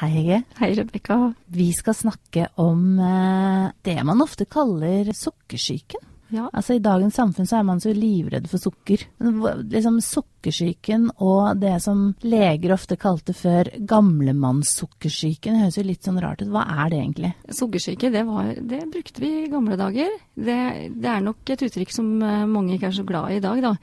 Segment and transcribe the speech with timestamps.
[0.00, 0.42] Hei, Hege.
[0.56, 1.16] Hei, Rebekka.
[1.52, 6.06] Vi skal snakke om eh, det man ofte kaller sukkersyken.
[6.30, 6.46] Ja.
[6.54, 9.02] Altså I dagens samfunn så er man så livredd for sukker.
[9.20, 16.40] Liksom Sukkersyken og det som leger ofte kalte før gamlemannssukkersyken, høres jo litt sånn rart
[16.46, 16.48] ut.
[16.54, 17.34] Hva er det egentlig?
[17.60, 20.16] Sukkersyke, det, var, det brukte vi i gamle dager.
[20.32, 20.60] Det,
[20.96, 23.60] det er nok et uttrykk som eh, mange ikke er så glad i i dag,
[23.68, 23.76] da.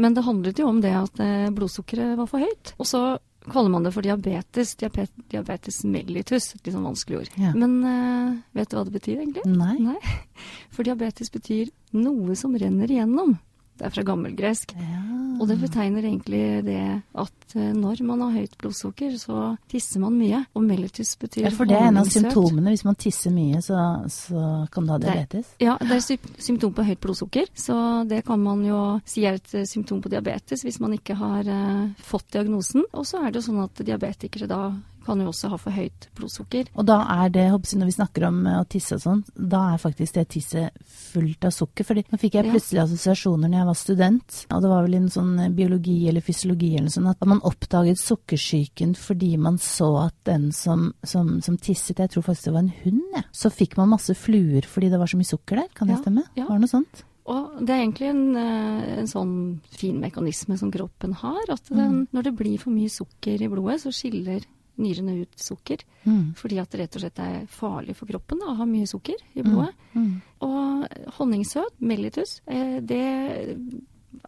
[0.00, 2.78] Men det handlet jo om det at eh, blodsukkeret var for høyt.
[2.80, 3.02] Og så
[3.48, 4.74] kaller man det for diabetes.
[4.80, 6.50] Diabet, diabetes mellitus.
[6.60, 7.36] Litt sånn vanskelig ord.
[7.40, 7.52] Ja.
[7.56, 9.44] Men uh, vet du hva det betyr, egentlig?
[9.48, 9.76] Nei.
[9.80, 10.16] Nei.
[10.74, 13.38] For diabetes betyr noe som renner igjennom.
[13.80, 14.74] Det er fra gammelgresk.
[14.76, 14.98] Ja.
[15.40, 16.80] Og det betegner egentlig det
[17.16, 20.42] at eh, når man har høyt blodsukker, så tisser man mye.
[20.52, 22.74] Og mellitus betyr ja, for det er en av symptomene.
[22.74, 23.78] Hvis man tisser mye, så,
[24.12, 24.42] så
[24.74, 25.54] kan du ha Det- diabetes.
[25.64, 29.40] Ja, det er sy- symptom på høyt blodsukker, så det kan man jo si er
[29.40, 32.84] et eh, symptom på diabetes hvis man ikke har eh, fått diagnosen.
[32.92, 34.60] Og så er det jo sånn at diabetikere da
[35.04, 36.68] kan jo også ha for høyt blodsukker.
[36.76, 39.74] Og da er det, jeg, når vi snakker om eh, å tisse og sånn, da
[39.74, 40.70] er faktisk det tisset
[41.12, 41.84] fullt av sukker.
[41.88, 42.52] Fordi nå fikk jeg Ja.
[42.52, 46.20] plutselig assosiasjoner når jeg var student, og det var vel i en sånn biologi eller
[46.20, 51.40] fysiologi eller noe sånt, at man oppdaget sukkersyken fordi man så at den som, som,
[51.42, 54.62] som tisset, jeg tror faktisk det var en hund, ja, så fikk man masse fluer
[54.66, 55.68] fordi det var så mye sukker der.
[55.74, 56.22] Kan det Ja, stemme?
[56.36, 56.44] ja.
[56.48, 57.04] Var det noe sånt?
[57.30, 59.34] Og det er egentlig en, eh, en sånn
[59.70, 63.80] fin mekanisme som kroppen har, at den, når det blir for mye sukker i blodet,
[63.84, 64.40] så skiller
[64.80, 65.84] nyrene ut sukker.
[66.04, 66.32] Mm.
[66.38, 69.20] Fordi at det rett og slett er farlig for kroppen da, å ha mye sukker
[69.34, 69.74] i blodet.
[69.94, 70.10] Mm.
[70.46, 73.04] Og honningsøt, mellitus, eh, det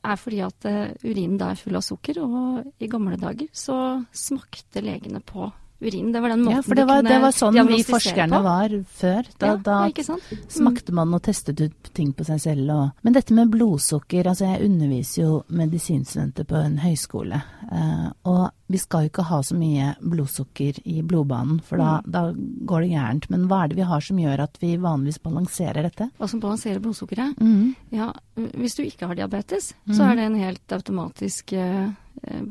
[0.03, 3.77] er fordi at eh, urinen da er full av sukker, og i gamle dager så
[4.15, 5.49] smakte legene på
[5.83, 6.13] urinen.
[6.15, 8.39] Det var den måten Ja, for det de var, kunne det var sånn vi forskerne
[8.39, 8.43] på.
[8.47, 9.31] var før.
[9.39, 10.17] Da, ja, da ja,
[10.49, 12.73] smakte man og testet ut ting på seg selv.
[12.73, 13.05] Og...
[13.07, 17.43] Men dette med blodsukker, altså jeg underviser jo medisinstudenter på en høyskole.
[17.73, 22.25] Eh, og vi skal jo ikke ha så mye blodsukker i blodbanen, for da, da
[22.33, 23.29] går det gærent.
[23.33, 26.09] Men hva er det vi har som gjør at vi vanligvis balanserer dette?
[26.17, 27.41] Hva som balanserer blodsukkeret?
[27.43, 27.75] Mm.
[27.93, 31.91] Ja, hvis du ikke har diabetes, så er det en helt automatisk eh,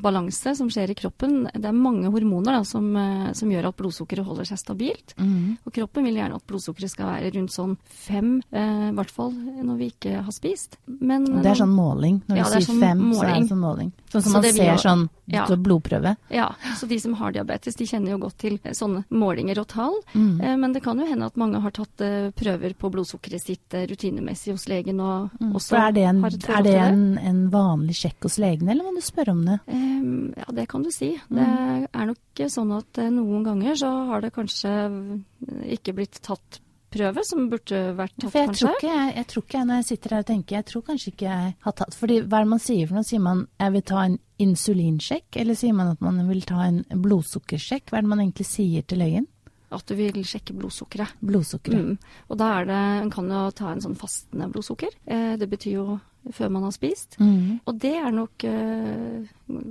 [0.01, 1.45] balanse som skjer i kroppen.
[1.53, 5.13] Det er mange hormoner da, som, eh, som gjør at blodsukkeret holder seg stabilt.
[5.17, 5.57] Mhm.
[5.65, 9.31] Og kroppen vil gjerne at blodsukkeret skal være rundt sånn fem, eh, i hvert fall
[9.31, 10.77] når vi ikke har spist.
[10.87, 12.21] Men Og Det er sånn måling.
[12.27, 13.91] Når Ja, du er sier sånn fem, så er det sånn måling.
[14.11, 15.45] Sånn Så man ser gjør- sånn Ja.
[15.45, 16.17] så blodprøve.
[16.29, 19.67] Ja, så de som har diabetes, de kjenner jo godt til eh, sånne målinger og
[19.67, 19.93] tall.
[20.13, 20.41] Mhm.
[20.41, 23.73] Eh, Men det kan jo hende at mange har tatt eh, prøver på blodsukkeret sitt
[23.73, 26.75] eh, rutinemessig hos legen og også For er det, en, har et forhold er det
[26.93, 29.60] en, en vanlig sjekk hos legen, eller må du spørre om det?
[29.67, 31.13] Ehm, ja, det kan du si.
[31.29, 31.38] Mm.
[31.38, 36.22] Det er nok sånn at eh, noen ganger så har det kanskje eh, ikke blitt
[36.25, 36.61] tatt
[36.91, 38.66] prøve som burde vært tatt, For jeg kanskje.
[38.66, 41.11] tror, ikke, jeg, jeg tror ikke når jeg sitter her og tenker, jeg tror kanskje
[41.13, 43.07] ikke jeg har tatt Fordi hva er det man sier for noe?
[43.07, 46.81] Sier man jeg vil ta en insulinsjekk, eller sier man at man vil ta en
[47.05, 47.91] blodsukkersjekk?
[47.91, 49.29] Hva er det man egentlig sier til legen?
[49.72, 51.13] At du vil sjekke blodsukkeret.
[51.23, 51.93] Blodsukkeret.
[51.93, 52.23] Mm.
[52.28, 54.97] Og da er det, en kan jo ta en sånn fastende blodsukker.
[55.07, 55.85] Eh, det betyr jo
[56.29, 57.17] før man har spist.
[57.19, 57.61] Mm.
[57.65, 59.29] Og det er nok uh,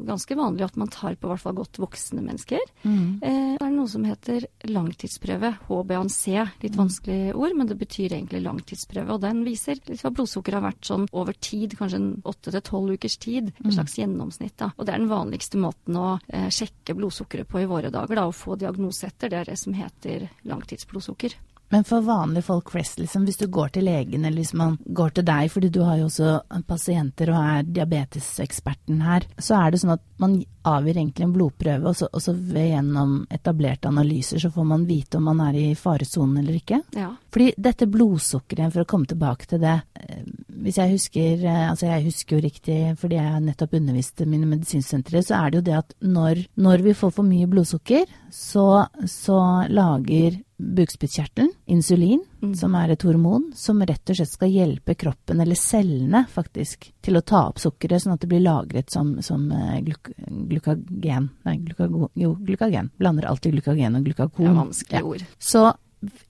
[0.09, 2.63] ganske vanlig at man tar på hvert fall godt voksne mennesker.
[2.83, 3.21] Mm.
[3.23, 6.47] Uh, det er noe som heter langtidsprøve, HbA1c.
[6.65, 9.15] Litt vanskelig ord, men det betyr egentlig langtidsprøve.
[9.15, 12.67] Og den viser litt hva blodsukkeret har vært sånn over tid, kanskje en åtte til
[12.67, 13.53] tolv ukers tid.
[13.65, 14.73] En slags gjennomsnitt, da.
[14.77, 18.27] Og det er den vanligste måten å uh, sjekke blodsukkeret på i våre dager, da.
[18.27, 19.31] Å få diagnose etter.
[19.31, 21.39] Det er det som heter langtidsblodsukker.
[21.71, 25.15] Men for vanlige folk flest, liksom, hvis du går til legen, eller hvis man går
[25.15, 29.83] til deg, fordi du har jo også pasienter og er diabeteseksperten her, så er det
[29.83, 34.43] sånn at man avgir egentlig en blodprøve, og så, og så ved gjennom etablerte analyser
[34.43, 36.83] så får man vite om man er i faresonen eller ikke.
[36.99, 37.13] Ja.
[37.33, 40.27] Fordi dette blodsukkeret, for å komme tilbake til det eh,
[40.61, 45.23] Hvis jeg husker eh, Altså jeg husker jo riktig fordi jeg nettopp undervist mine medisinsentre,
[45.25, 48.67] så er det jo det at når, når vi får for mye blodsukker, så,
[49.09, 52.55] så lager bukspyttkjertelen insulin, Mm.
[52.57, 57.15] som er et hormon, som rett og slett skal hjelpe kroppen, eller cellene faktisk, til
[57.19, 60.09] å ta opp sukkeret, sånn at det blir lagret som, som eh, gluk
[60.49, 61.29] glukagen.
[61.45, 62.91] Nei, glukago, jo, glukagen.
[62.99, 64.47] Blander alltid glukagen og glukakon.
[64.49, 65.05] er vanskelige Ja.
[65.05, 65.27] ord.
[65.39, 65.75] Så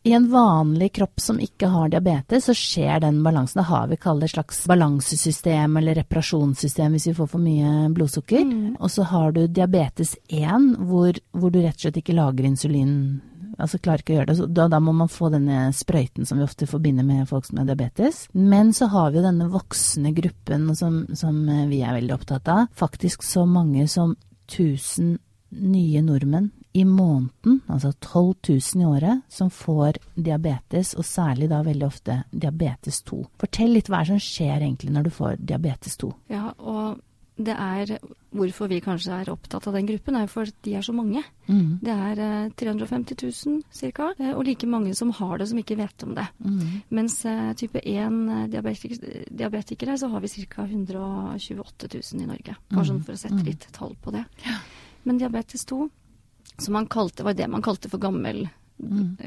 [0.05, 3.61] i en vanlig kropp som ikke har diabetes, så skjer den balansen.
[3.63, 7.89] Da har vi kall det et slags balansesystem eller reparasjonssystem hvis vi får for mye
[7.95, 8.43] blodsukker.
[8.45, 8.77] Mm.
[8.81, 13.21] Og så har du diabetes 1, hvor, hvor du rett og slett ikke lager insulin.
[13.61, 14.49] Altså klarer ikke å gjøre det.
[14.57, 17.69] Da, da må man få denne sprøyten som vi ofte forbinder med folk som har
[17.69, 18.27] diabetes.
[18.33, 22.51] Men så har vi jo denne voksne gruppen som, som eh, vi er veldig opptatt
[22.53, 22.71] av.
[22.79, 24.17] Faktisk så mange som
[24.51, 25.19] 1000
[25.51, 31.65] nye nordmenn i måneden, altså 12 000 i året, som får diabetes, og særlig da
[31.67, 33.19] veldig ofte diabetes 2.
[33.43, 36.13] Fortell litt hva som skjer egentlig når du får diabetes 2?
[36.31, 37.01] Ja, og
[37.41, 37.97] det er
[38.31, 41.23] hvorfor vi kanskje er opptatt av den gruppen, er for at de er så mange.
[41.49, 41.81] Mm.
[41.83, 45.79] Det er eh, 350 000 ca., eh, og like mange som har det, som ikke
[45.81, 46.27] vet om det.
[46.39, 46.61] Mm.
[46.99, 48.99] Mens eh, type 1 diabetik
[49.31, 50.67] diabetikere, så har vi ca.
[50.69, 52.57] 128 000 i Norge.
[52.71, 54.25] Bare sånn for å sette litt tall på det.
[55.09, 55.83] Men diabetes 2,
[56.61, 58.47] som man kalte, var det man kalte for gammel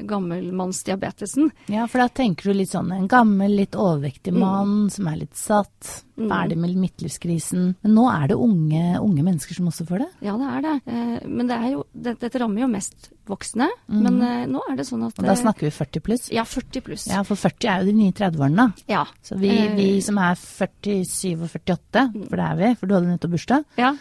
[0.06, 1.50] gammelmannsdiabetesen.
[1.72, 5.36] Ja, for da tenker du litt sånn en gammel, litt overvektig mann som er litt
[5.38, 6.28] satt, Mm.
[6.30, 7.74] ferdig med midtlivskrisen.
[7.82, 10.06] Men nå er det unge, unge mennesker som også får det?
[10.22, 10.74] Ja, det er det.
[10.86, 13.68] Eh, men det er jo, dette rammer jo mest voksne.
[13.90, 16.26] Men uh, nå er det sånn at Og da eh, snakker vi 40 pluss?
[16.34, 17.06] Ja, 40 pluss.
[17.10, 18.86] Ja, for 40 er jo de nye 30-årene, da.
[18.90, 19.04] Ja.
[19.24, 22.96] Så vi, Eh, vi som er 47 og 48, for det er vi, for du
[22.96, 23.92] hadde nettopp bursdag, ja.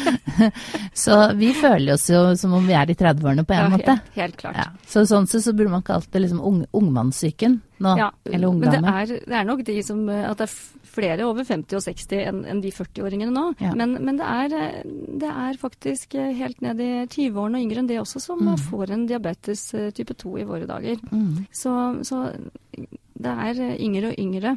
[1.04, 3.96] så vi føler oss jo som om vi er i 30-årene på en ja, måte.
[3.96, 4.60] Helt, helt klart.
[4.60, 4.68] Ja.
[4.90, 8.70] Så sånn sett så burde man kalt det liksom ung, ungmannssyken nå, Ja, eller men
[8.72, 10.54] det er, det er nok de som eh, At det er
[10.90, 13.44] flere over 50 og 60 enn en de 40-åringene nå.
[13.62, 13.70] Ja.
[13.78, 14.88] Men, men det, er, eh,
[15.22, 18.56] det er faktisk eh, helt ned i 20-årene og yngre enn det også som mm.
[18.70, 20.98] får en diabetes type 2 i våre dager.
[21.12, 21.46] Mm.
[21.54, 22.24] Så, så
[23.20, 24.56] det er yngre og yngre.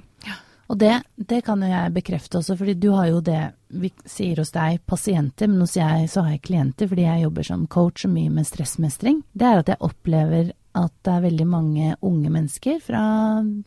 [0.71, 3.41] Og det, det kan jo jeg bekrefte også, fordi du har jo det
[3.73, 7.47] vi sier hos deg pasienter, men hos jeg så har jeg klienter fordi jeg jobber
[7.47, 9.21] som coach og mye med stressmestring.
[9.33, 13.03] Det er at jeg opplever at det er veldig mange unge mennesker fra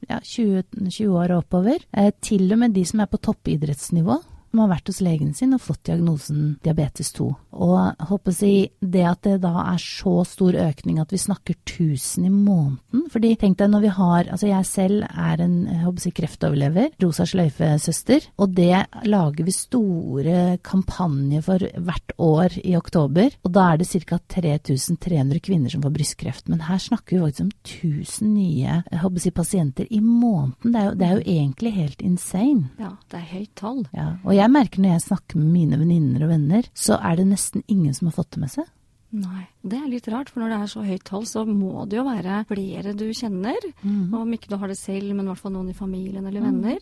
[0.08, 4.18] ja, 20, 20 år og oppover, eh, til og med de som er på toppidrettsnivå,
[4.56, 7.26] som har vært hos legen sin og fått diagnosen diabetes 2.
[7.56, 12.24] Og håper si, det at det da er så stor økning at vi snakker 1000
[12.24, 16.10] i måneden fordi tenk deg når vi har Altså jeg selv er en håper si,
[16.16, 20.36] kreftoverlever, rosa sløyfe-søster, og det lager vi store
[20.66, 23.36] kampanjer for hvert år i oktober.
[23.46, 24.18] Og da er det ca.
[24.36, 26.48] 3300 kvinner som får brystkreft.
[26.52, 30.72] Men her snakker vi faktisk om 1000 nye håper si, pasienter i måneden.
[30.72, 32.70] Det er, jo, det er jo egentlig helt insane.
[32.80, 33.82] Ja, det er høyt tall.
[33.96, 37.28] Ja, og jeg merker når jeg snakker med mine venninner og venner, så er det
[37.30, 38.68] nesten ingen som har fått det med seg.
[39.16, 42.00] Nei, det er litt rart, for når det er så høyt tall, så må det
[42.00, 43.68] jo være flere du kjenner.
[43.86, 46.44] Og om ikke du har det selv, men i hvert fall noen i familien eller
[46.44, 46.80] venner.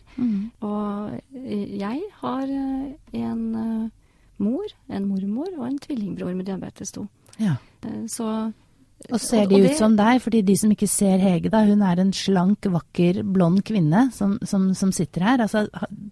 [0.65, 3.93] Og eh, jeg har eh, en eh,
[4.43, 7.05] mor, en mormor og en tvillingbror med diabetes 2.
[7.39, 7.55] Ja.
[8.11, 8.25] Så
[9.11, 10.21] Og ser de og ut det- som deg?
[10.21, 14.39] Fordi de som ikke ser Hege, da, hun er en slank, vakker, blond kvinne som,
[14.43, 15.43] som, som sitter her.
[15.45, 15.67] Altså,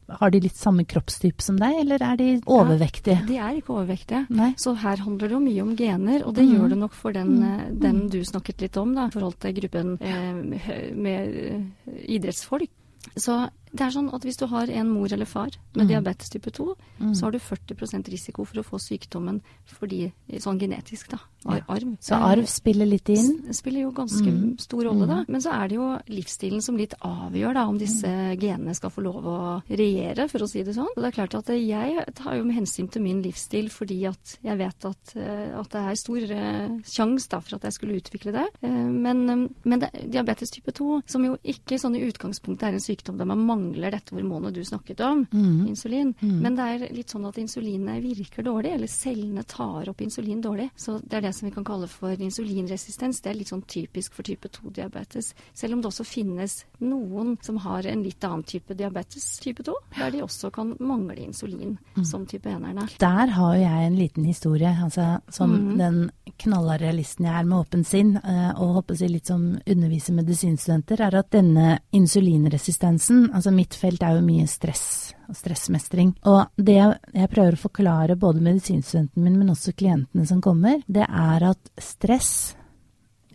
[0.09, 3.25] har de litt samme kroppstype som deg, eller er de overvektige?
[3.27, 4.25] De er ikke overvektige.
[4.29, 4.53] Nei.
[4.57, 6.53] Så her handler det jo mye om gener, og det mm.
[6.53, 7.79] gjør det nok for den, mm.
[7.81, 12.69] den du snakket litt om, da, i forhold til gruppen eh, med, med eh, idrettsfolk.
[13.17, 15.89] Så det er sånn at hvis du har en mor eller far med mm.
[15.89, 16.65] diabetes type 2,
[17.13, 20.07] så har du 40% risiko for å få sykdommen fordi,
[20.41, 21.19] sånn genetisk, da.
[21.47, 21.59] ja.
[21.67, 21.95] arv.
[22.03, 23.53] Så arv spiller litt inn?
[23.53, 24.57] Spiller jo ganske Mm.
[24.59, 25.17] stor rolle, da.
[25.27, 28.07] Men så er det jo livsstilen som litt avgjør da, om disse
[28.39, 30.91] genene skal få lov å regjere, for å si det sånn.
[30.95, 34.37] Og det er klart at jeg tar jo med hensyn til min livsstil fordi at
[34.43, 38.33] jeg vet at, eh, at det er stor uh, sjanse for at jeg skulle utvikle
[38.35, 38.47] det.
[38.61, 42.77] Eh, men eh, men det, diabetes type 2, som jo ikke sånn i utgangspunktet er
[42.77, 45.67] en sykdom der man mangler dette hormonet du snakket om, mm.
[45.67, 50.41] insulin, men det er litt sånn at insulinet virker dårlig, eller cellene tar opp insulin
[50.43, 50.69] dårlig.
[50.75, 53.21] Så det er det som vi kan kalle for insulinresistens.
[53.23, 55.33] Det er litt sånn typisk for type 2-diabetes.
[55.53, 59.75] Selv om det også finnes noen som har en litt annen type diabetes, type 2,
[59.97, 62.87] der de også kan mangle insulin, som type 1-erne.
[63.01, 64.73] Der har jo jeg en liten historie.
[64.83, 66.09] Altså, som den
[66.41, 70.17] knalla realisten jeg er med åpen sinn, eh, og håper å si litt som underviser
[70.17, 76.13] medisinstudenter, er at denne insulinresistensen Altså mitt felt er jo mye stress og stressmestring.
[76.29, 81.07] Og det jeg prøver å forklare både medisinstudenten min, men også klientene som kommer, det
[81.07, 82.55] er at stress,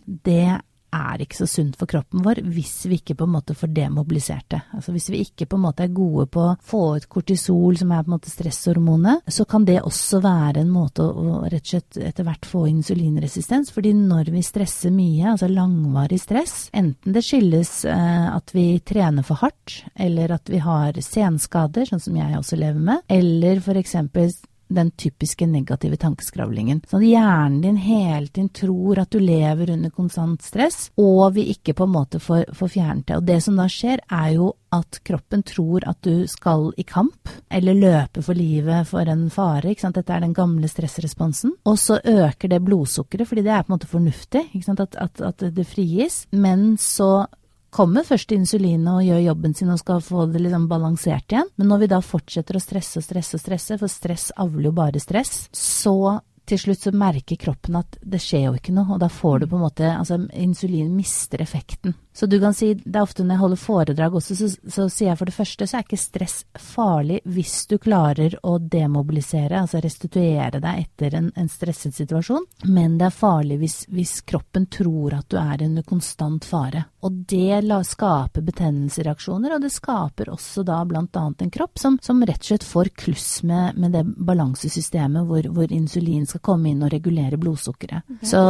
[0.05, 0.59] det
[0.95, 4.47] er ikke så sunt for kroppen vår hvis vi ikke på en måte får demobilisert
[4.53, 4.61] det.
[4.75, 7.91] Altså hvis vi ikke på en måte er gode på å få ut kortisol, som
[7.93, 11.73] er på en måte stresshormonet, så kan det også være en måte å, rett og
[11.73, 13.73] slett etter hvert få insulinresistens.
[13.75, 19.25] Fordi når vi stresser mye, altså langvarig stress, enten det skyldes eh, at vi trener
[19.27, 23.79] for hardt, eller at vi har senskader, sånn som jeg også lever med, eller for
[23.79, 24.31] eksempel
[24.69, 26.83] den typiske negative tankeskravlingen.
[26.89, 31.49] Sånn at hjernen din hele tiden tror at du lever under konstant stress, og vi
[31.55, 33.17] ikke på en måte får, får fjernet det.
[33.17, 37.31] Og det som da skjer, er jo at kroppen tror at du skal i kamp,
[37.49, 39.71] eller løpe for livet for en fare.
[39.71, 39.97] ikke sant?
[39.97, 41.55] Dette er den gamle stressresponsen.
[41.65, 44.45] Og så øker det blodsukkeret, fordi det er på en måte fornuftig?
[44.69, 46.27] At, at, at det frigis.
[46.31, 47.25] Men så
[47.73, 51.51] kommer først insulinet og gjør jobben sin og skal få det liksom balansert igjen.
[51.59, 54.75] Men når vi da fortsetter å stresse og stresse og stresse, for stress avler jo
[54.79, 59.01] bare stress, så til slutt så merker kroppen at det skjer jo ikke noe, og
[59.03, 61.93] da får du på en måte Altså insulin mister effekten.
[62.19, 65.13] Så du kan si, det er ofte når jeg holder foredrag også, så, så sier
[65.13, 69.79] jeg for det første så er ikke stress farlig hvis du klarer å demobilisere, altså
[69.79, 72.43] restituere deg etter en, en stresset situasjon,
[72.75, 76.83] men det er farlig hvis, hvis, kroppen tror at du er under konstant fare.
[77.07, 81.95] Og det la, skaper betennelsesreaksjoner, og det skaper også da blant annet en kropp som,
[82.03, 86.73] som rett og slett får kluss med, med det balansesystemet hvor, hvor, insulin skal komme
[86.73, 88.03] inn og regulere blodsukkeret.
[88.17, 88.27] Okay.
[88.33, 88.43] Så,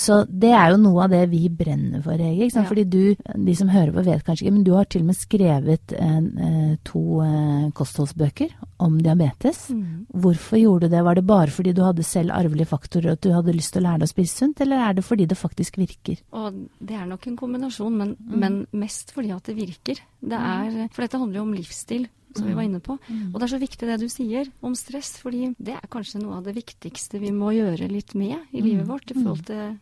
[0.00, 2.48] så, det er jo noe av det vi brenner for, Hege.
[2.72, 3.01] Fordi du,
[3.48, 6.28] de som hører på vet kanskje ikke, men du har til og med skrevet en,
[6.38, 9.64] eh, to eh, kostholdsbøker om diabetes.
[9.70, 10.06] Mm.
[10.24, 11.02] Hvorfor gjorde du det?
[11.06, 13.82] Var det bare fordi du hadde selv arvelige faktorer og at du hadde lyst til
[13.82, 16.24] å lære deg å spise sunt, eller er det fordi det faktisk virker?
[16.38, 18.34] Og det er nok en kombinasjon, men, mm.
[18.44, 20.02] men mest fordi at det virker.
[20.20, 20.50] Det mm.
[20.56, 22.96] er, for dette handler jo om livsstil som vi var inne på.
[23.08, 23.30] Mm.
[23.32, 26.38] Og det er så viktig det du sier om stress, fordi det er kanskje noe
[26.38, 29.74] av det viktigste vi må gjøre litt med i livet vårt i forhold til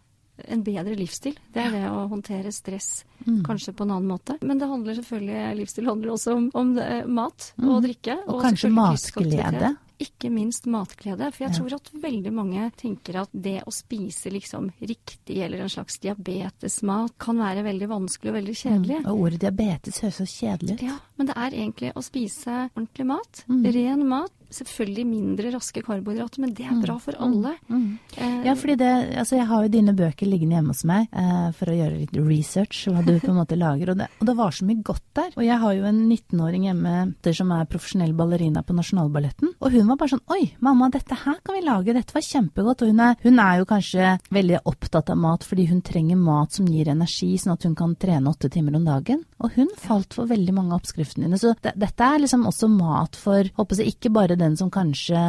[0.49, 1.37] en bedre livsstil.
[1.53, 3.43] Det er det å håndtere stress mm.
[3.47, 4.39] kanskje på en annen måte.
[4.41, 7.69] Men det handler selvfølgelig, livsstil handler også om, om det, mat mm.
[7.69, 8.19] og drikke.
[8.27, 9.73] Og, og kanskje matglede.
[10.01, 11.29] Ikke minst matglede.
[11.35, 11.59] For jeg ja.
[11.59, 17.19] tror at veldig mange tenker at det å spise liksom riktig eller en slags diabetesmat
[17.21, 19.01] kan være veldig vanskelig og veldig kjedelig.
[19.03, 19.09] Mm.
[19.13, 20.87] Og ordet diabetes høres så kjedelig ut.
[20.89, 23.45] Ja, men det er egentlig å spise ordentlig mat.
[23.51, 23.65] Mm.
[23.77, 27.23] Ren mat selvfølgelig mindre raske karbohydrater, men det er bra for mm.
[27.27, 27.55] alle.
[27.69, 27.81] Mm.
[27.81, 27.99] Mm.
[28.17, 28.91] Eh, ja, fordi det,
[29.23, 32.19] altså jeg har jo dine bøker liggende hjemme hos meg eh, for å gjøre litt
[32.19, 33.93] research, hva du på en måte lager.
[33.93, 35.31] Og det, og det, var så mye godt der.
[35.37, 36.97] Og jeg har jo en 19-åring hjemme
[37.41, 39.55] som er profesjonell ballerina på Nasjonalballetten.
[39.61, 41.95] Og hun var bare sånn Oi, mamma, dette her kan vi lage.
[41.97, 42.85] Dette var kjempegodt.
[42.85, 46.55] Og hun er, hun er jo kanskje veldig opptatt av mat fordi hun trenger mat
[46.57, 49.25] som gir energi, sånn at hun kan trene åtte timer om dagen.
[49.41, 51.41] Og hun falt for veldig mange av oppskriftene dine.
[51.41, 55.21] Så det, dette er liksom også mat for, håper jeg, ikke bare den som kanskje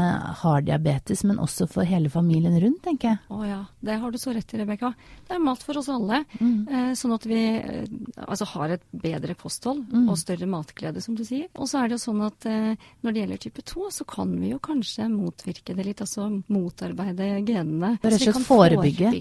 [0.41, 3.19] har diabetes, men også for hele familien rundt, tenker jeg.
[3.31, 4.93] Å ja, det har du så rett i, Rebekka.
[5.27, 6.23] Det er mat for oss alle.
[6.39, 6.67] Mm.
[6.67, 7.93] Eh, sånn at vi eh,
[8.25, 10.07] altså, har et bedre kosthold mm.
[10.11, 11.47] og større matglede, som du sier.
[11.55, 14.33] Og så er det jo sånn at eh, når det gjelder type 2, så kan
[14.39, 16.03] vi jo kanskje motvirke det litt.
[16.05, 17.95] Altså motarbeide genene.
[18.01, 19.11] Rett og slett forebygge.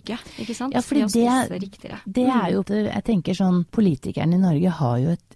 [0.44, 0.76] Ikke sant?
[0.76, 5.26] Ja, fordi det, det, er jo Jeg tenker sånn Politikerne i Norge har jo et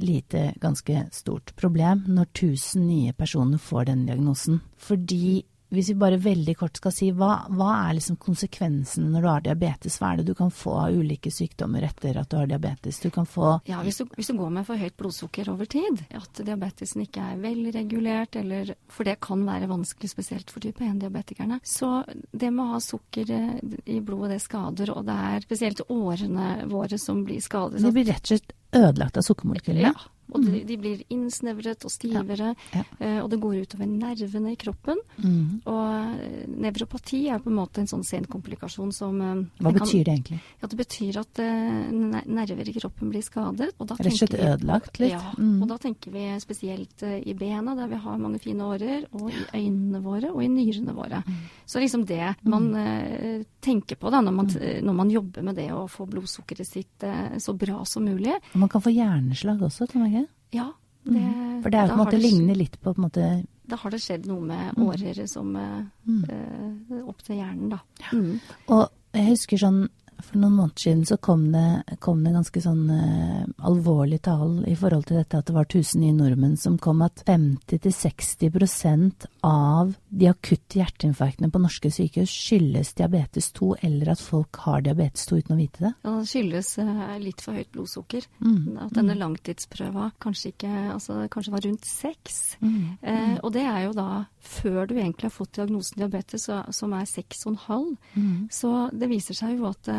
[0.00, 4.60] lite, ganske stort problem når 1000 nye personer får den diagnosen.
[4.76, 5.44] Fordi
[5.74, 9.44] hvis vi bare veldig kort skal si hva, hva er liksom konsekvensene når du har
[9.44, 9.96] diabetes?
[9.98, 13.00] Hva er det du kan få av ulike sykdommer etter at du har diabetes?
[13.02, 16.04] Du kan få Ja, hvis du, hvis du går med for høyt blodsukker over tid,
[16.14, 21.58] at diabetesen ikke er velregulert, eller For det kan være vanskelig, spesielt for type 1-diabetikerne.
[21.66, 23.56] Så det med å ha sukker eh,
[23.90, 27.82] i blodet, det skader, og det er spesielt årene våre som blir skadet.
[27.82, 29.90] De blir rett og slett ødelagt av sukkermolekylene?
[29.90, 30.13] Ja.
[30.34, 30.66] Og de, mm.
[30.66, 32.82] de, blir innsnevret og stivere, ja, ja.
[32.98, 34.98] Eh, og det går utover nervene i kroppen.
[35.22, 35.60] Mm.
[35.70, 35.84] Og
[36.24, 40.08] eh, nevropati er på en måte en sånn sen komplikasjon som eh, Hva betyr kan,
[40.08, 40.40] det egentlig?
[40.58, 43.70] Ja, Det betyr at nerver i kroppen blir skadet.
[43.78, 45.14] Rett og slett ødelagt litt?
[45.14, 45.62] Ja, mm.
[45.62, 49.44] og da tenker vi spesielt i bena, der vi har mange fine årer, og i
[49.54, 51.22] øynene våre og i nyrene våre.
[51.22, 51.40] Mm.
[51.70, 54.82] Så liksom det man uh, tenker på da, når man, mm.
[54.82, 57.04] når man, jobber med det å få blodsukkeret sitt
[57.38, 58.34] så bra som mulig.
[58.54, 60.23] Og man kan få hjerneslag også, tror jeg.
[60.54, 60.70] Ja.
[61.04, 61.58] Det, mm.
[61.64, 63.24] For det er jo på en måte ligner litt på, på en måte
[63.68, 64.84] Da har det skjedd noe med mm.
[64.86, 66.22] årer som mm.
[66.32, 67.82] eh, opp til hjernen, da.
[68.16, 68.38] Mm.
[68.72, 69.82] Og jeg husker sånn
[70.24, 74.76] for noen måneder siden så kom det, kom det ganske sånn uh, alvorlig tall i
[74.78, 80.28] forhold til dette at det var 1000 nye nordmenn som kom at 50-60% av de
[80.30, 85.56] akutte hjerteinfarktene på norske sykehus skyldes diabetes 2, eller at folk har diabetes 2 uten
[85.56, 85.92] å vite det?
[86.06, 88.28] Ja, det skyldes uh, litt for høyt blodsukker.
[88.44, 88.76] Mm.
[88.86, 89.22] At denne mm.
[89.24, 92.38] langtidsprøva kanskje ikke altså kanskje var rundt seks.
[92.62, 92.76] Mm.
[93.02, 94.08] Eh, og det er jo da
[94.44, 97.90] før du egentlig har fått diagnosen diabetes, som er 6,5.
[98.14, 98.38] Mm.
[98.52, 99.90] Så det viser seg jo at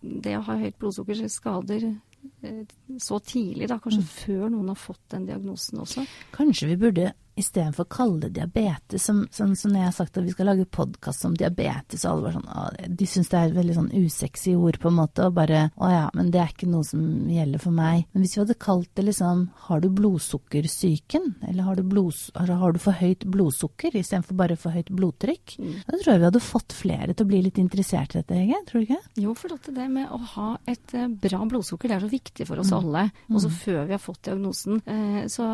[0.00, 2.62] det å ha høyt blodsukker skader eh,
[2.98, 4.12] så tidlig, da, kanskje mm.
[4.14, 6.06] før noen har fått den diagnosen også.
[6.34, 7.10] Kanskje vi burde
[7.40, 10.50] istedenfor å kalle det diabetes, som, som, som når jeg har sagt at vi skal
[10.50, 12.64] lage podkast om diabetes, og alle bare sånn å,
[13.00, 15.90] De syns det er et veldig sånn usexy ord, på en måte, og bare Å
[15.90, 18.06] ja, men det er ikke noe som gjelder for meg.
[18.12, 21.28] Men hvis vi hadde kalt det liksom Har du blodsukkersyken?
[21.48, 25.56] Eller har du, blods, har du for høyt blodsukker istedenfor bare for høyt blodtrykk?
[25.60, 25.74] Mm.
[25.86, 28.60] Da tror jeg vi hadde fått flere til å bli litt interessert i dette, Hege.
[28.68, 29.00] Tror du ikke?
[29.24, 32.62] Jo, for det med å ha et eh, bra blodsukker, det er så viktig for
[32.62, 32.78] oss mm.
[32.78, 33.04] alle.
[33.30, 33.56] Også mm.
[33.62, 34.80] før vi har fått diagnosen.
[34.84, 35.46] Eh, så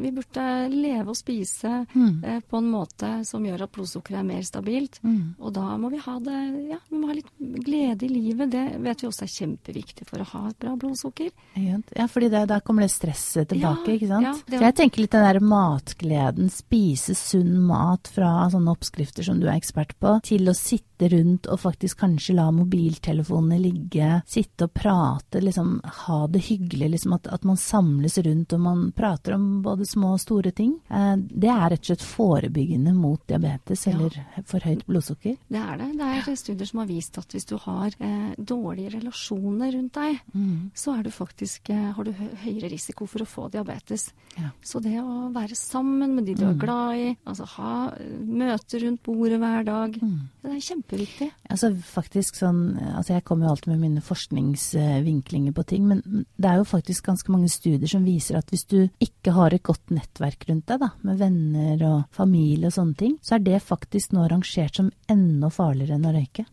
[0.00, 2.24] vi burde leve og spise mm.
[2.24, 5.00] eh, på en måte som gjør at blodsukkeret er mer stabilt.
[5.04, 5.36] Mm.
[5.38, 6.38] Og da må vi ha det
[6.70, 10.22] Ja, vi må ha litt glede i livet, det vet vi også er kjempeviktig for
[10.22, 11.30] å ha et bra blodsukker.
[11.60, 14.26] Ja, fordi det, da kommer det stresset tilbake, Ja, ikke sant.
[14.26, 19.40] ja, det- jeg tenker litt den der matgleden, spise sunn mat fra sånne oppskrifter som
[19.40, 24.66] du er ekspert på, til å sitte rundt og faktisk kanskje la mobiltelefonene ligge, sitte
[24.68, 29.34] og prate, liksom ha det hyggelig, liksom at, at man samles rundt og man prater
[29.36, 30.74] om både små og store ting.
[30.90, 33.92] Eh, det er rett og slett forebyggende mot diabetes Ja.
[33.94, 34.10] eller
[34.44, 35.36] for høyt blodsukker.
[35.48, 35.88] Det er det.
[35.98, 40.20] Det er studier som har vist at hvis du har eh, dårlige relasjoner rundt deg,
[40.34, 40.70] Mm.
[40.74, 44.12] så du faktisk, eh, har du høyere risiko for å få diabetes.
[44.38, 44.50] Ja.
[44.62, 48.80] Så det å være sammen med de du er glad i, altså ha eh, møter
[48.86, 51.30] rundt bordet hver dag, det er kjempeviktig.
[51.50, 56.02] Altså faktisk sånn, altså Jeg kommer jo alltid med mine forskningsvinklinger på ting, men
[56.38, 59.62] det er jo faktisk ganske mange studier som viser at hvis du ikke har et
[59.66, 63.62] godt nettverk rundt deg, da, med venner og familie og sånne ting, så er det
[63.62, 66.46] faktisk nå rangert som enda farligere enn å røyke.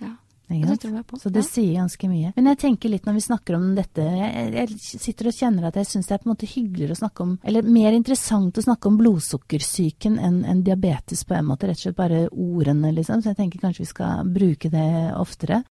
[0.00, 0.14] Ja,
[0.50, 0.80] Ikke det sant?
[0.82, 1.18] tror jeg på.
[1.22, 1.48] Så det Ja.
[1.48, 2.32] sier ganske mye.
[2.36, 5.74] Men jeg tenker litt når vi snakker om dette, jeg, jeg sitter og kjenner at
[5.78, 8.62] jeg syns det er på en måte hyggeligere å snakke om, eller mer interessant å
[8.64, 13.22] snakke om blodsukkersyken enn enn diabetes på en måte, rett og slett bare ordene, liksom.
[13.22, 15.62] Så jeg tenker kanskje vi skal bruke det oftere.